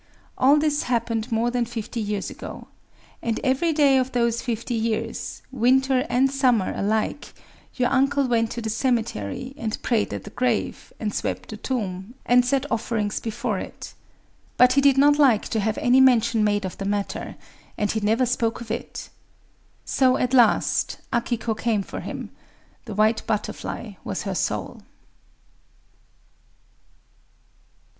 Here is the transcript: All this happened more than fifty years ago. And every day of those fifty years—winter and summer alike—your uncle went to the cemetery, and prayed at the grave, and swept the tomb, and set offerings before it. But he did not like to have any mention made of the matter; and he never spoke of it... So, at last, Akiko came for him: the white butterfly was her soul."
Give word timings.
All 0.35 0.57
this 0.57 0.81
happened 0.89 1.31
more 1.31 1.51
than 1.51 1.63
fifty 1.67 1.99
years 2.01 2.31
ago. 2.31 2.69
And 3.21 3.39
every 3.43 3.71
day 3.71 3.99
of 3.99 4.13
those 4.13 4.41
fifty 4.41 4.73
years—winter 4.73 6.07
and 6.09 6.31
summer 6.31 6.73
alike—your 6.75 7.87
uncle 7.87 8.25
went 8.27 8.49
to 8.53 8.61
the 8.63 8.69
cemetery, 8.71 9.53
and 9.57 9.79
prayed 9.83 10.11
at 10.11 10.23
the 10.23 10.31
grave, 10.31 10.91
and 10.99 11.13
swept 11.13 11.49
the 11.49 11.57
tomb, 11.57 12.15
and 12.25 12.43
set 12.43 12.65
offerings 12.71 13.19
before 13.19 13.59
it. 13.59 13.93
But 14.57 14.73
he 14.73 14.81
did 14.81 14.97
not 14.97 15.19
like 15.19 15.47
to 15.49 15.59
have 15.59 15.77
any 15.77 16.01
mention 16.01 16.43
made 16.43 16.65
of 16.65 16.79
the 16.79 16.85
matter; 16.85 17.35
and 17.77 17.91
he 17.91 17.99
never 17.99 18.25
spoke 18.25 18.59
of 18.59 18.71
it... 18.71 19.09
So, 19.85 20.17
at 20.17 20.33
last, 20.33 20.97
Akiko 21.13 21.53
came 21.55 21.83
for 21.83 21.99
him: 21.99 22.31
the 22.85 22.95
white 22.95 23.21
butterfly 23.27 23.91
was 24.03 24.23
her 24.23 24.33
soul." 24.33 24.81